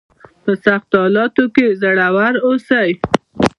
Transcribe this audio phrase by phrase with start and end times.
[0.43, 2.91] په سختو حالاتو کې زړور اوسئ.